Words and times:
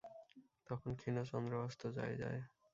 তখন 0.67 0.89
ক্ষীণ 0.99 1.15
চন্দ্র 1.29 1.53
অস্ত 1.65 1.81
যায় 1.97 2.15
যায়। 2.21 2.39